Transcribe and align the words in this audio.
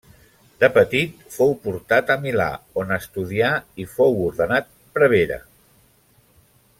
De 0.61 0.69
petit 0.77 1.19
fou 1.35 1.51
portat 1.67 2.09
a 2.15 2.15
Milà, 2.23 2.47
on 2.85 2.95
estudià 2.97 3.51
i 3.85 3.89
fou 3.95 4.19
ordenat 4.31 4.75
prevere. 4.99 5.39